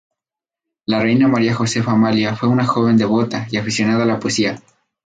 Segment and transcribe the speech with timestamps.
[0.87, 4.59] La reina María Josefa Amalia fue una joven devota y aficionada a la poesía.